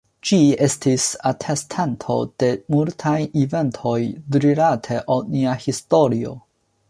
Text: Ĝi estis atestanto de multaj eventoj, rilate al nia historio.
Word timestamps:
Ĝi 0.27 0.37
estis 0.67 1.03
atestanto 1.31 2.15
de 2.43 2.49
multaj 2.75 3.15
eventoj, 3.43 3.95
rilate 4.47 4.99
al 5.17 5.23
nia 5.35 5.57
historio. 5.67 6.35